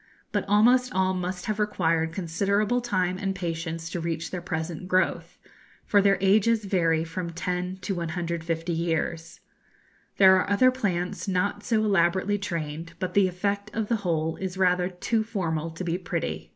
But 0.31 0.45
almost 0.47 0.91
all 0.95 1.13
must 1.13 1.45
have 1.45 1.59
required 1.59 2.11
considerable 2.11 2.81
time 2.81 3.19
and 3.19 3.35
patience 3.35 3.87
to 3.91 3.99
reach 3.99 4.31
their 4.31 4.41
present 4.41 4.87
growth, 4.87 5.37
for 5.85 6.01
their 6.01 6.17
ages 6.19 6.65
vary 6.65 7.03
from 7.03 7.29
10 7.29 7.77
to 7.83 7.93
150 7.93 8.73
years. 8.73 9.41
There 10.17 10.37
are 10.37 10.49
other 10.49 10.71
plants 10.71 11.27
not 11.27 11.63
so 11.63 11.85
elaborately 11.85 12.39
trained, 12.39 12.93
but 12.97 13.13
the 13.13 13.27
effect 13.27 13.69
of 13.75 13.89
the 13.89 13.97
whole 13.97 14.37
is 14.37 14.57
rather 14.57 14.89
too 14.89 15.23
formal 15.23 15.69
to 15.69 15.83
be 15.83 15.99
pretty. 15.99 16.49